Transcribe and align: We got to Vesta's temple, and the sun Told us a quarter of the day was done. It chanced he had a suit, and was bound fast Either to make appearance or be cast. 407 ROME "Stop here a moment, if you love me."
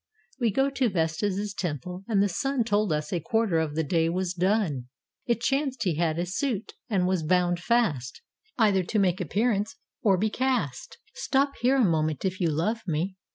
We 0.39 0.49
got 0.49 0.75
to 0.77 0.89
Vesta's 0.89 1.53
temple, 1.53 2.03
and 2.07 2.23
the 2.23 2.27
sun 2.27 2.63
Told 2.63 2.91
us 2.91 3.13
a 3.13 3.19
quarter 3.19 3.59
of 3.59 3.75
the 3.75 3.83
day 3.83 4.09
was 4.09 4.33
done. 4.33 4.85
It 5.27 5.41
chanced 5.41 5.83
he 5.83 5.97
had 5.97 6.17
a 6.17 6.25
suit, 6.25 6.73
and 6.89 7.05
was 7.05 7.21
bound 7.21 7.59
fast 7.59 8.23
Either 8.57 8.81
to 8.81 8.97
make 8.97 9.21
appearance 9.21 9.75
or 10.01 10.17
be 10.17 10.31
cast. 10.31 10.97
407 11.29 11.39
ROME 11.39 11.45
"Stop 11.49 11.55
here 11.61 11.75
a 11.75 11.85
moment, 11.91 12.25
if 12.25 12.39
you 12.41 12.49
love 12.49 12.81
me." 12.87 13.15